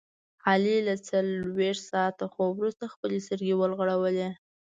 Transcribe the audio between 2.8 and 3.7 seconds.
خپلې سترګې